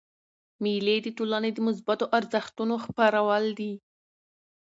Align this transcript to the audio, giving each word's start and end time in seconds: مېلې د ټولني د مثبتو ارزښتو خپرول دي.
مېلې 0.63 0.95
د 1.01 1.07
ټولني 1.17 1.49
د 1.53 1.59
مثبتو 1.67 2.05
ارزښتو 2.17 2.73
خپرول 2.85 3.45
دي. 3.59 3.73